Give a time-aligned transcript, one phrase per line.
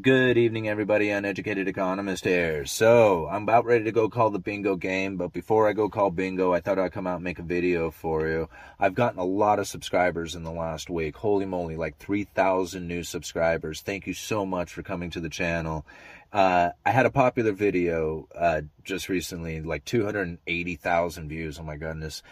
[0.00, 1.10] Good evening, everybody.
[1.10, 2.64] Uneducated economist here.
[2.64, 6.10] So, I'm about ready to go call the bingo game, but before I go call
[6.10, 8.48] bingo, I thought I'd come out and make a video for you.
[8.78, 11.16] I've gotten a lot of subscribers in the last week.
[11.16, 13.80] Holy moly, like 3,000 new subscribers.
[13.80, 15.84] Thank you so much for coming to the channel.
[16.32, 21.58] Uh, I had a popular video uh, just recently, like 280,000 views.
[21.58, 22.22] Oh my goodness.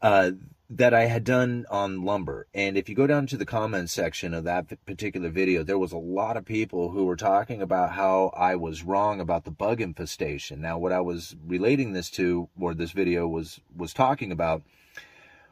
[0.00, 0.30] Uh,
[0.72, 2.46] that I had done on lumber.
[2.54, 5.90] And if you go down to the comments section of that particular video, there was
[5.90, 9.80] a lot of people who were talking about how I was wrong about the bug
[9.80, 10.60] infestation.
[10.60, 14.62] Now, what I was relating this to, or this video was, was talking about,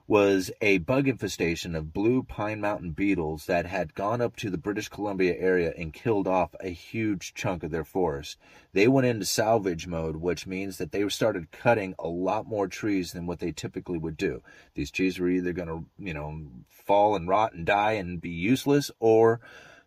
[0.09, 4.57] was a bug infestation of blue pine mountain beetles that had gone up to the
[4.57, 8.39] British Columbia area and killed off a huge chunk of their forest.
[8.73, 13.13] They went into salvage mode, which means that they started cutting a lot more trees
[13.13, 14.43] than what they typically would do.
[14.75, 16.41] These trees were either going to, you know,
[16.71, 19.41] fall and rot and die and be useless, or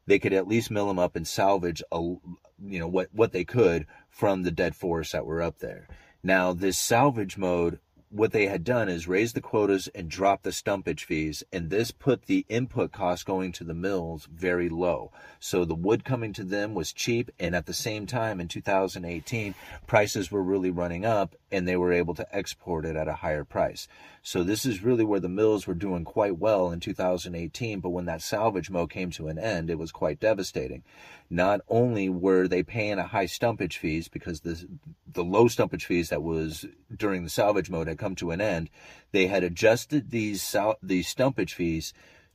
[0.06, 3.44] they could at least mill them up and salvage a, you know, what, what they
[3.44, 5.88] could from the dead forests that were up there.
[6.22, 7.80] Now, this salvage mode
[8.12, 11.92] what they had done is raise the quotas and drop the stumpage fees, and this
[11.92, 15.12] put the input cost going to the mills very low.
[15.40, 19.56] So the wood coming to them was cheap, and at the same time in 2018,
[19.88, 23.46] prices were really running up, and they were able to export it at a higher
[23.46, 23.88] price.
[24.24, 28.06] So this is really where the mills were doing quite well in 2018, but when
[28.06, 30.84] that salvage mo came to an end, it was quite devastating.
[31.28, 34.68] Not only were they paying a high stumpage fees because the
[35.12, 38.70] the low stumpage fees that was during the salvage mode had come to an end,
[39.12, 41.92] they had adjusted these these stumpage fees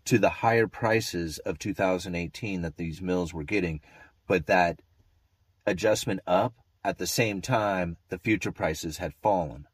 [0.06, 3.80] to the higher prices of 2018 that these mills were getting,
[4.26, 4.82] but that
[5.66, 9.66] adjustment up at the same time the future prices had fallen.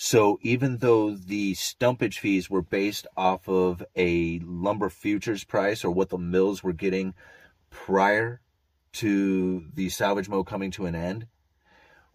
[0.00, 5.90] So even though the stumpage fees were based off of a lumber futures price or
[5.90, 7.14] what the mills were getting
[7.68, 8.40] prior
[8.92, 11.26] to the salvage mode coming to an end,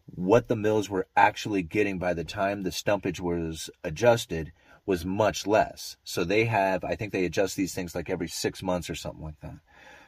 [0.05, 4.53] what the mills were actually getting by the time the stumpage was adjusted
[4.85, 5.97] was much less.
[6.05, 9.25] So they have, I think they adjust these things like every six months or something
[9.25, 9.57] like that.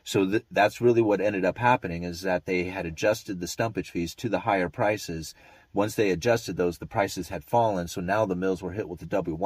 [0.06, 3.90] So th- that's really what ended up happening is that they had adjusted the stumpage
[3.90, 5.36] fees to the higher prices.
[5.76, 7.86] Once they adjusted those, the prices had fallen.
[7.86, 9.38] So now the mills were hit with the double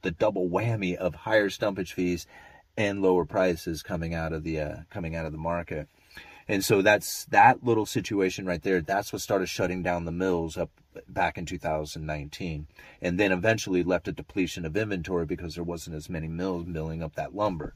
[0.00, 2.26] the double whammy of higher stumpage fees
[2.74, 5.86] and lower prices coming out of the uh, coming out of the market.
[6.48, 8.80] And so that's that little situation right there.
[8.80, 10.70] That's what started shutting down the mills up
[11.06, 12.66] back in 2019.
[13.02, 17.02] And then eventually left a depletion of inventory because there wasn't as many mills milling
[17.02, 17.74] up that lumber.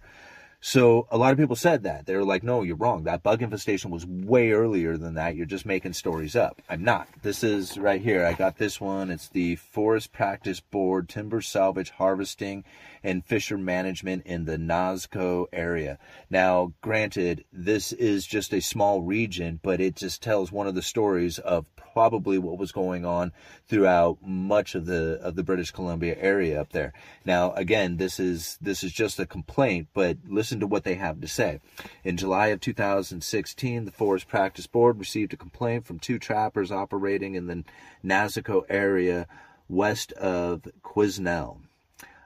[0.60, 2.06] So a lot of people said that.
[2.06, 3.04] They were like, no, you're wrong.
[3.04, 5.36] That bug infestation was way earlier than that.
[5.36, 6.60] You're just making stories up.
[6.68, 7.08] I'm not.
[7.22, 8.24] This is right here.
[8.24, 9.10] I got this one.
[9.10, 12.64] It's the Forest Practice Board Timber Salvage Harvesting
[13.04, 15.98] and Fisher Management in the Nazko area.
[16.28, 20.82] Now, granted, this is just a small region, but it just tells one of the
[20.82, 23.32] stories of probably what was going on
[23.66, 26.92] throughout much of the of the British Columbia area up there.
[27.24, 31.20] Now, again, this is this is just a complaint, but listen to what they have
[31.20, 31.60] to say.
[32.04, 37.34] In July of 2016, the Forest Practice Board received a complaint from two trappers operating
[37.34, 37.64] in the
[38.04, 39.26] Nazko area
[39.68, 41.60] west of Quesnel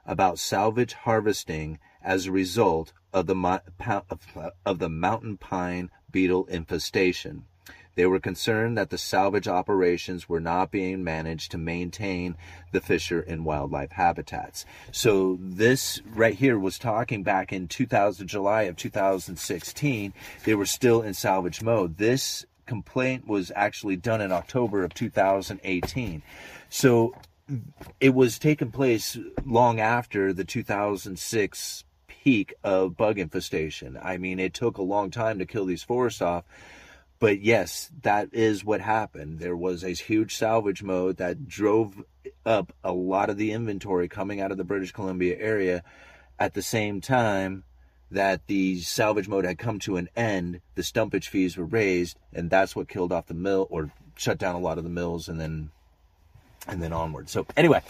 [0.05, 3.61] about salvage harvesting as a result of the
[4.65, 7.45] of the mountain pine beetle infestation.
[7.95, 12.35] They were concerned that the salvage operations were not being managed to maintain
[12.71, 14.65] the fisher and wildlife habitats.
[14.91, 20.13] So this right here was talking back in 2000 July of 2016.
[20.43, 21.97] They were still in salvage mode.
[21.97, 26.23] This complaint was actually done in October of 2018.
[26.69, 27.13] So
[27.99, 33.99] it was taking place long after the 2006 peak of bug infestation.
[34.01, 36.45] I mean, it took a long time to kill these forests off
[37.23, 39.39] but yes, that is what happened.
[39.39, 42.03] There was a huge salvage mode that drove
[42.45, 45.85] up a lot of the inventory coming out of the British Columbia area.
[46.37, 47.63] At the same time
[48.11, 52.49] that the salvage mode had come to an end, the stumpage fees were raised, and
[52.49, 55.39] that's what killed off the mill or shut down a lot of the mills and
[55.39, 55.71] then
[56.67, 57.29] and then onward.
[57.29, 57.81] So anyway,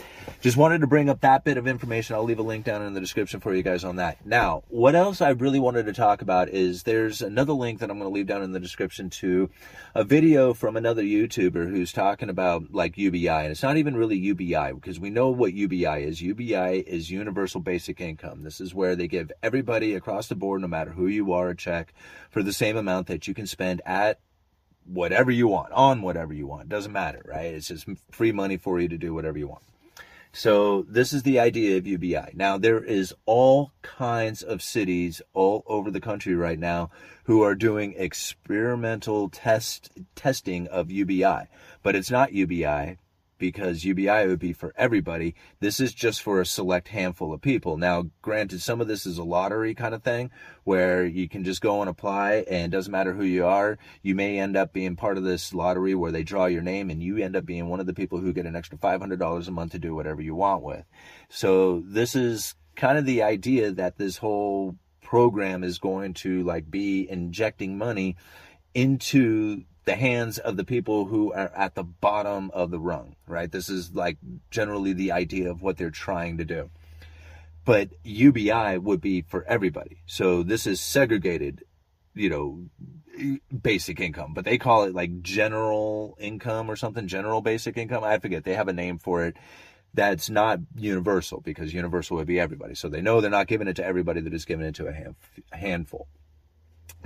[0.42, 2.16] just wanted to bring up that bit of information.
[2.16, 4.26] I'll leave a link down in the description for you guys on that.
[4.26, 8.00] Now, what else I really wanted to talk about is there's another link that I'm
[8.00, 9.50] going to leave down in the description to
[9.94, 13.28] a video from another YouTuber who's talking about like UBI.
[13.28, 16.22] And it's not even really UBI because we know what UBI is.
[16.22, 18.42] UBI is universal basic income.
[18.42, 21.56] This is where they give everybody across the board, no matter who you are, a
[21.56, 21.94] check
[22.30, 24.20] for the same amount that you can spend at
[24.86, 26.70] whatever you want, on whatever you want.
[26.70, 27.54] Doesn't matter, right?
[27.54, 29.64] It's just free money for you to do whatever you want.
[30.36, 32.32] So this is the idea of UBI.
[32.34, 36.90] Now there is all kinds of cities all over the country right now
[37.26, 41.48] who are doing experimental test testing of UBI,
[41.84, 42.98] but it's not UBI
[43.44, 45.36] because UBI would be for everybody.
[45.60, 47.76] This is just for a select handful of people.
[47.76, 50.32] Now, granted, some of this is a lottery kind of thing
[50.64, 53.78] where you can just go and apply and it doesn't matter who you are.
[54.02, 57.04] You may end up being part of this lottery where they draw your name and
[57.04, 59.74] you end up being one of the people who get an extra $500 a month
[59.74, 60.86] to do whatever you want with.
[61.28, 66.72] So this is kind of the idea that this whole program is going to like
[66.72, 68.16] be injecting money
[68.74, 73.52] into the hands of the people who are at the bottom of the rung, right?
[73.52, 74.18] This is like
[74.50, 76.70] generally the idea of what they're trying to do.
[77.66, 79.98] But UBI would be for everybody.
[80.06, 81.64] So this is segregated,
[82.14, 82.66] you know,
[83.62, 88.04] basic income, but they call it like general income or something, general basic income.
[88.04, 88.44] I forget.
[88.44, 89.36] They have a name for it
[89.94, 92.76] that's not universal because universal would be everybody.
[92.76, 94.94] So they know they're not giving it to everybody, they're just giving it to a,
[94.94, 95.16] hand,
[95.52, 96.08] a handful.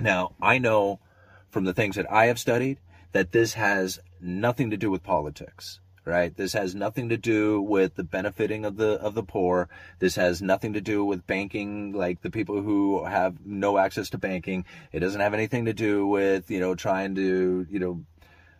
[0.00, 1.00] Now, I know
[1.50, 2.78] from the things that I have studied
[3.12, 6.34] that this has nothing to do with politics right?
[6.34, 9.68] This has nothing to do with the benefiting of the of the poor.
[9.98, 14.18] This has nothing to do with banking like the people who have no access to
[14.18, 14.64] banking.
[14.90, 18.00] It doesn't have anything to do with you know trying to you know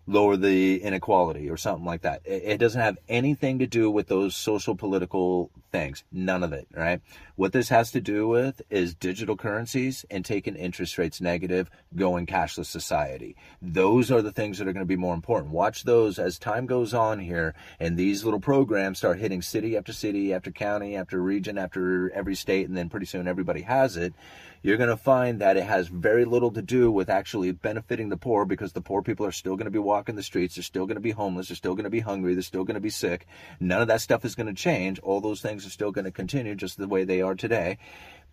[0.09, 2.23] lower the inequality or something like that.
[2.25, 6.03] It, doesn't have anything to do with those social political things.
[6.11, 7.01] None of it, right?
[7.37, 12.25] What this has to do with is digital currencies and taking interest rates negative, going
[12.25, 13.37] cashless society.
[13.61, 15.53] Those are the things that are going to be more important.
[15.53, 19.93] Watch those as time goes on here and these little programs start hitting city after
[19.93, 24.15] city after county after region after every state and then pretty soon everybody has it
[24.63, 28.17] you're going to find that it has very little to do with actually benefiting the
[28.17, 30.57] poor because the poor people are still going to be walking the streets.
[30.57, 31.49] They're still going to be homeless.
[31.49, 32.35] They're still going to be hungry.
[32.35, 33.27] They're still going to be sick.
[33.61, 34.99] None of that stuff is going to change.
[35.01, 37.79] All those things are still going to continue just the way they are today.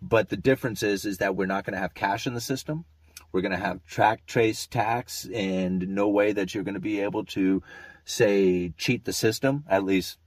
[0.02, 2.84] But the difference is, is that we're not going to have cash in the system.
[3.32, 7.00] We're going to have track, trace, tax, and no way that you're going to be
[7.00, 7.62] able to
[8.04, 9.64] say cheat the system.
[9.68, 10.18] At least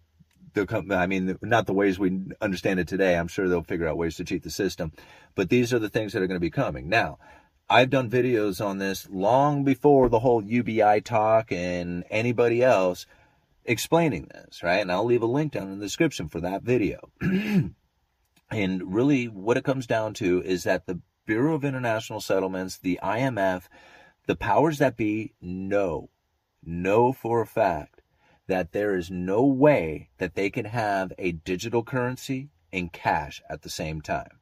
[0.54, 3.18] they'll I mean, not the ways we understand it today.
[3.18, 4.92] I'm sure they'll figure out ways to cheat the system.
[5.36, 6.90] But these are the things that are going to be coming.
[6.90, 7.20] Now,
[7.70, 13.06] I've done videos on this long before the whole UBI talk and anybody else
[13.66, 14.82] explaining this, right?
[14.82, 17.12] And I'll leave a link down in the description for that video.
[17.22, 23.00] and really, what it comes down to is that the Bureau of International Settlements, the
[23.04, 23.64] IMF,
[24.26, 26.10] the powers that be know,
[26.64, 27.99] know for a fact
[28.50, 33.62] that there is no way that they can have a digital currency and cash at
[33.62, 34.40] the same time.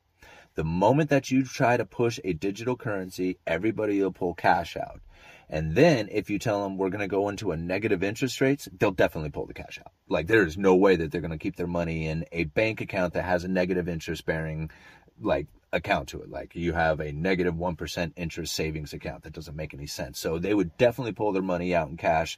[0.56, 5.02] The moment that you try to push a digital currency, everybody will pull cash out.
[5.50, 8.68] And then if you tell them we're going to go into a negative interest rates,
[8.80, 9.92] they'll definitely pull the cash out.
[10.10, 12.82] Like there is no way that they're going to keep their money in a bank
[12.82, 14.72] account that has a negative interest bearing
[15.22, 16.30] like account to it.
[16.30, 17.78] Like you have a negative 1
[18.16, 19.24] interest savings account.
[19.24, 20.18] That doesn't make any sense.
[20.18, 22.38] So they would definitely pull their money out in cash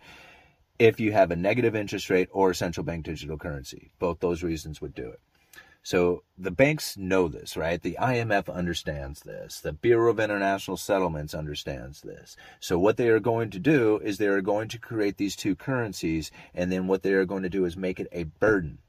[0.80, 3.92] if you have a negative interest rate or a central bank digital currency.
[4.00, 5.20] Both those reasons would do it.
[5.84, 7.82] So the banks know this, right?
[7.82, 9.60] The IMF understands this.
[9.60, 12.36] The Bureau of International Settlements understands this.
[12.60, 15.56] So what they are going to do is they are going to create these two
[15.56, 18.80] currencies, and then what they are going to do is make it a burden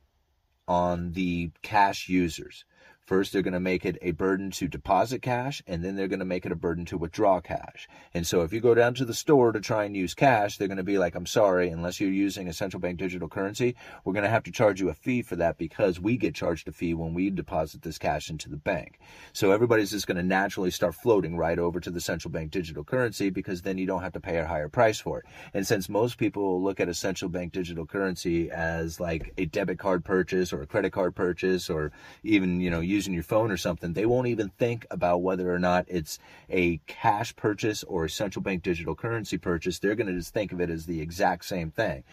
[0.67, 2.65] on the cash users.
[3.11, 6.21] First, they're going to make it a burden to deposit cash, and then they're going
[6.21, 7.89] to make it a burden to withdraw cash.
[8.15, 10.69] And so, if you go down to the store to try and use cash, they're
[10.69, 14.13] going to be like, I'm sorry, unless you're using a central bank digital currency, we're
[14.13, 16.73] going to have to charge you a fee for that because we get charged a
[16.73, 19.01] fee when we deposit this cash into the bank.
[19.33, 22.85] So, everybody's just going to naturally start floating right over to the central bank digital
[22.85, 25.25] currency because then you don't have to pay a higher price for it.
[25.53, 29.81] And since most people look at a central bank digital currency as like a debit
[29.81, 31.91] card purchase or a credit card purchase or
[32.23, 35.59] even, you know, using your phone or something, they won't even think about whether or
[35.59, 39.79] not it's a cash purchase or a central bank digital currency purchase.
[39.79, 42.05] They're going to just think of it as the exact same thing.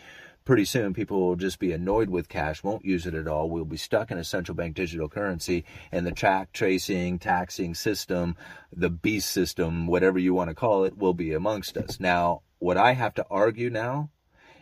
[0.45, 3.49] Pretty soon, people will just be annoyed with cash, won't use it at all.
[3.49, 8.37] We'll be stuck in a central bank digital currency, and the track tracing, taxing system,
[8.71, 11.99] the beast system, whatever you want to call it, will be amongst us.
[11.99, 14.09] Now, what I have to argue now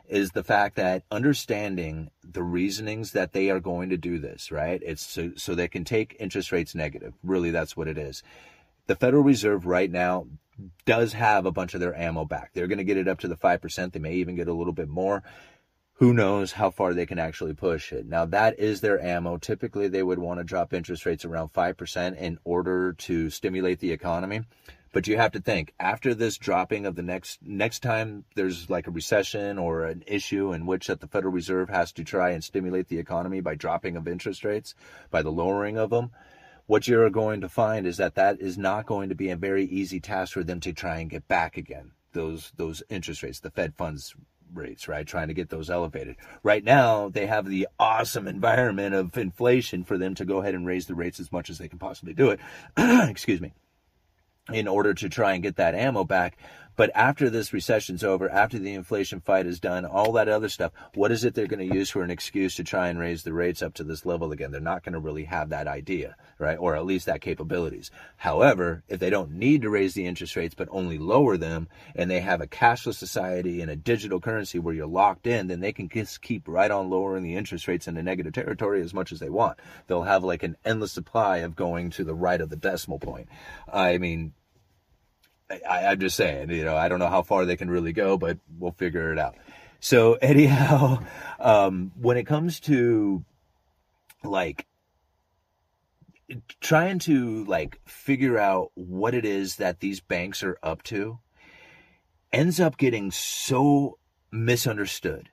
[0.09, 4.81] is the fact that understanding the reasonings that they are going to do this, right?
[4.83, 7.13] It's so, so they can take interest rates negative.
[7.24, 8.24] Really, that's what it is.
[8.88, 10.27] The Federal Reserve right now
[10.85, 12.51] does have a bunch of their ammo back.
[12.53, 13.91] They're going to get it up to the 5%.
[13.91, 15.24] They may even get a little bit more.
[16.00, 18.05] Who knows how far they can actually push it.
[18.05, 19.38] Now, that is their ammo.
[19.38, 23.93] Typically, they would want to drop interest rates around 5% in order to stimulate the
[23.93, 24.41] economy.
[24.95, 28.87] But you have to think after this dropping of the next next time there's like
[28.87, 32.41] a recession or an issue in which that the Federal Reserve has to try and
[32.41, 34.73] stimulate the economy by dropping of interest rates,
[35.11, 36.11] by the lowering of them,
[36.65, 39.65] what you're going to find is that that is not going to be a very
[39.65, 41.91] easy task for them to try and get back again.
[42.13, 44.15] Those those interest rates, the Fed funds
[44.53, 45.05] rates, right?
[45.05, 46.15] Trying to get those elevated.
[46.41, 50.65] Right now, they have the awesome environment of inflation for them to go ahead and
[50.65, 52.39] raise the rates as much as they can possibly do it.
[53.09, 53.51] Excuse me
[54.51, 56.37] in order to try and get that ammo back.
[56.75, 60.74] But after this recession's over, after the inflation fight is done, all that other stuff,
[60.94, 63.34] what is it they're going to use for an excuse to try and raise the
[63.34, 64.51] rates up to this level again?
[64.51, 66.58] They're not going to really have that idea, right?
[66.58, 67.91] Or at least that capabilities.
[68.17, 72.10] However, if they don't need to raise the interest rates, but only lower them, and
[72.10, 75.72] they have a cashless society and a digital currency where you're locked in, then they
[75.72, 79.20] can just keep right on lowering the interest rates into negative territory as much as
[79.20, 79.60] they want.
[79.88, 83.29] They'll have like an endless supply of going to the right of the decimal point.
[83.72, 84.34] I mean,
[85.49, 88.17] I, am just saying, you know, I don't know how far they can really go,
[88.17, 89.35] but we'll figure it out.
[89.79, 91.03] So anyhow,
[91.39, 93.23] um, when it comes to
[94.23, 94.65] like
[96.59, 101.19] trying to like figure out what it is that these banks are up to
[102.33, 103.99] ends up getting so
[104.31, 105.29] misunderstood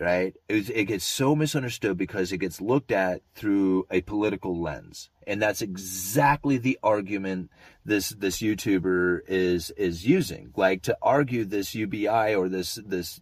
[0.00, 0.34] right?
[0.48, 5.40] It, it, gets so misunderstood because it gets looked at through a political lens, and
[5.40, 7.50] that's exactly the argument
[7.84, 10.52] this this YouTuber is is using.
[10.56, 13.20] Like to argue this UBI or this this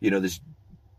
[0.00, 0.40] you know this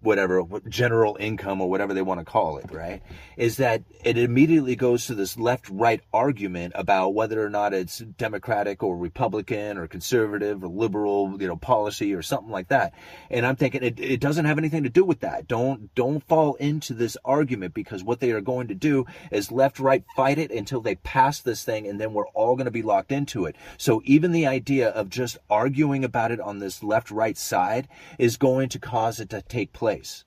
[0.07, 3.01] whatever general income or whatever they want to call it right?
[3.35, 7.99] Is that it immediately goes to this left right argument about whether or not it's
[7.99, 12.93] democratic or republican or conservative or liberal you know policy or something like that.
[13.29, 15.45] And i'm thinking it, it doesn't have anything to do with that.
[15.45, 19.77] Don't don't fall into this argument because what they are going to do is left
[19.77, 22.81] right fight it until they pass this thing and then we're all going to be
[22.81, 23.57] locked into it.
[23.77, 28.37] So even the idea of just arguing about it on this left right side is
[28.37, 30.25] going to cause it to take place place.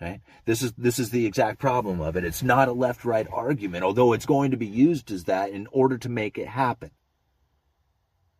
[0.00, 0.20] Okay?
[0.44, 2.24] This is this is the exact problem of it.
[2.24, 5.96] It's not a left-right argument, although it's going to be used as that in order
[5.98, 6.90] to make it happen.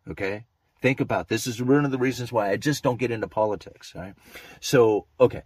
[0.07, 0.45] Okay?
[0.79, 1.45] Think about this.
[1.45, 3.93] this is one of the reasons why I just don't get into politics.
[3.95, 4.13] Right?
[4.59, 5.41] So, okay.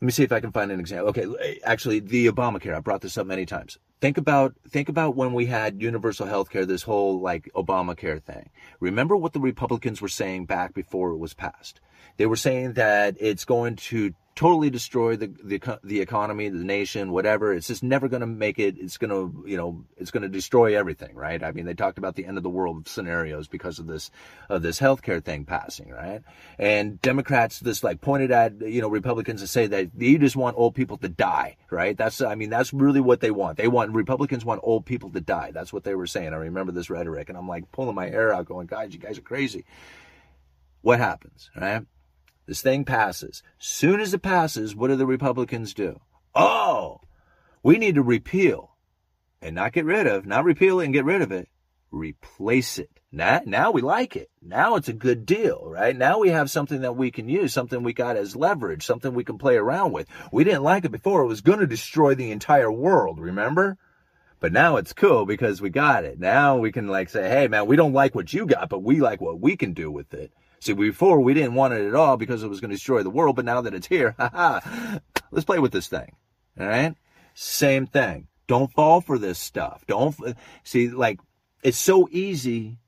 [0.00, 1.08] Let me see if I can find an example.
[1.10, 2.74] Okay, actually, the Obamacare.
[2.74, 3.78] I brought this up many times.
[4.00, 8.50] Think about think about when we had universal health care, this whole like Obamacare thing.
[8.80, 11.80] Remember what the Republicans were saying back before it was passed.
[12.16, 17.12] They were saying that it's going to totally destroy the, the, the economy, the nation,
[17.12, 17.52] whatever.
[17.52, 18.76] It's just never going to make it.
[18.78, 21.42] It's going to, you know, it's going to destroy everything, right?
[21.42, 24.10] I mean, they talked about the end of the world scenarios because of this,
[24.48, 26.22] of this healthcare thing passing, right?
[26.58, 30.56] And Democrats just like pointed at, you know, Republicans to say that you just want
[30.58, 31.96] old people to die, right?
[31.96, 33.56] That's, I mean, that's really what they want.
[33.56, 35.52] They want, Republicans want old people to die.
[35.52, 36.32] That's what they were saying.
[36.32, 39.16] I remember this rhetoric and I'm like pulling my hair out going, guys, you guys
[39.16, 39.64] are crazy.
[40.82, 41.86] What happens, right?
[42.46, 43.42] This thing passes.
[43.58, 46.00] Soon as it passes, what do the Republicans do?
[46.34, 47.00] Oh,
[47.62, 48.76] we need to repeal
[49.40, 51.48] and not get rid of, not repeal it and get rid of it,
[51.90, 53.00] replace it.
[53.10, 54.30] Now, now we like it.
[54.42, 55.96] Now it's a good deal, right?
[55.96, 59.24] Now we have something that we can use, something we got as leverage, something we
[59.24, 60.08] can play around with.
[60.32, 61.22] We didn't like it before.
[61.22, 63.78] It was going to destroy the entire world, remember?
[64.40, 66.18] But now it's cool because we got it.
[66.18, 69.00] Now we can like say, hey man, we don't like what you got, but we
[69.00, 70.32] like what we can do with it.
[70.64, 73.10] See, before we didn't want it at all because it was going to destroy the
[73.10, 74.14] world, but now that it's here,
[75.30, 76.16] let's play with this thing.
[76.58, 76.94] All right?
[77.34, 78.28] Same thing.
[78.46, 79.84] Don't fall for this stuff.
[79.86, 80.16] Don't
[80.62, 81.20] see, like,
[81.62, 82.78] it's so easy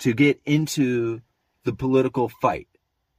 [0.00, 1.20] to get into
[1.62, 2.66] the political fight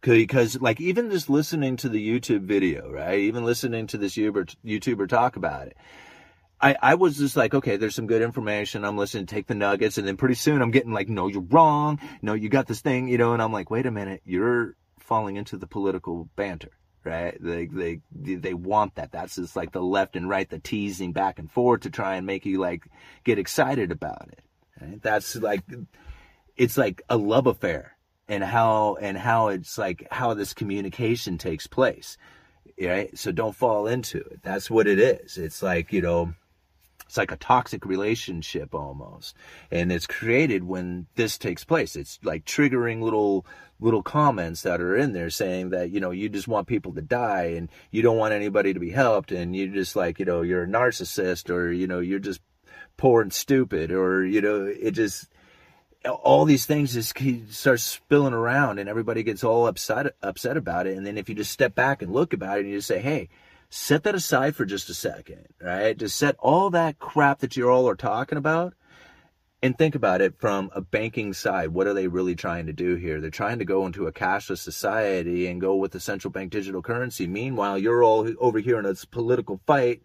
[0.02, 3.20] because like even just listening to the YouTube video, right?
[3.20, 5.78] Even listening to this YouTuber talk about it,
[6.62, 8.86] I, I was just like, okay, there's some good information.
[8.86, 9.98] I'm listening, take the nuggets.
[9.98, 12.00] And then pretty soon I'm getting like, no, you're wrong.
[12.22, 15.38] No, you got this thing, you know, and I'm like, wait a minute, you're falling
[15.38, 16.72] into the political banter,
[17.04, 17.36] right?
[17.42, 19.12] They, they, they want that.
[19.12, 22.28] That's just like the left and right, the teasing back and forth to try and
[22.28, 22.86] make you like
[23.24, 24.44] get excited about it.
[24.80, 25.02] Right?
[25.02, 25.64] That's like,
[26.56, 31.66] it's like a love affair and how, and how it's like how this communication takes
[31.66, 32.18] place.
[32.80, 33.16] Right.
[33.18, 34.42] So don't fall into it.
[34.42, 35.38] That's what it is.
[35.38, 36.34] It's like, you know,
[37.12, 39.36] it's like a toxic relationship almost.
[39.70, 41.98] And it's created when this takes place.
[41.98, 43.46] It's like triggering little,
[43.82, 47.02] little comments that are in there saying that, you know, you just want people to
[47.02, 49.34] die and you don't want anybody to be helped.
[49.34, 52.40] And you just like, you know, you're a narcissist or, you know, you're just
[52.96, 55.28] poor and stupid or, you know, it just,
[56.06, 57.14] all these things just
[57.54, 61.36] start spilling around and everybody gets all upset upset about it and then if you
[61.36, 63.30] just step back and look about it and you just say hey
[63.72, 65.98] set that aside for just a second, right?
[65.98, 68.74] Just set all that crap that you all are talking about
[69.64, 71.70] And think about it from a banking side.
[71.70, 73.22] What are they really trying to do here?
[73.22, 76.82] They're trying to go into a cashless society and go with the central bank digital
[76.82, 77.28] currency.
[77.28, 80.02] Meanwhile, you're all over here in this political fight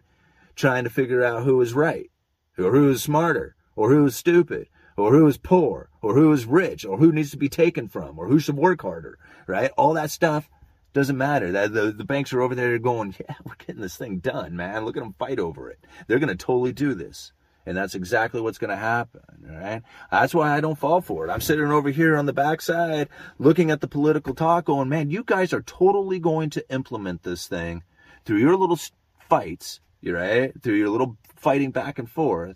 [0.55, 2.11] trying to figure out who is right,
[2.57, 6.45] or who is smarter, or who is stupid, or who is poor, or who is
[6.45, 9.71] rich, or who needs to be taken from, or who should work harder, right?
[9.77, 10.49] All that stuff
[10.93, 11.51] doesn't matter.
[11.51, 14.85] That the, the banks are over there going, yeah, we're getting this thing done, man.
[14.85, 15.79] Look at them fight over it.
[16.07, 17.31] They're going to totally do this.
[17.65, 19.21] And that's exactly what's going to happen.
[19.49, 19.81] All right.
[20.09, 21.29] That's why I don't fall for it.
[21.29, 25.23] I'm sitting over here on the backside looking at the political talk going, man, you
[25.25, 27.83] guys are totally going to implement this thing
[28.23, 28.79] through your little
[29.27, 30.53] fights, you right?
[30.63, 32.55] Through your little fighting back and forth.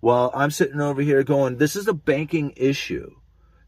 [0.00, 3.14] Well, I'm sitting over here going, this is a banking issue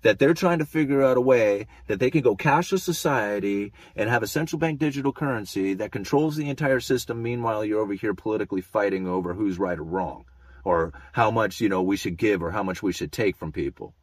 [0.07, 4.09] that they're trying to figure out a way that they can go cashless society and
[4.09, 7.25] have a central bank digital currency that controls the entire system.
[7.25, 10.25] Meanwhile, you're over here politically fighting over who's right or wrong
[10.63, 13.51] or how much, you know, we should give or how much we should take from
[13.51, 13.95] people.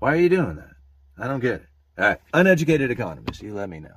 [0.00, 0.74] Why are you doing that?
[1.16, 1.66] I don't get it.
[1.96, 2.18] All right.
[2.34, 3.94] Uneducated economist, you let me know.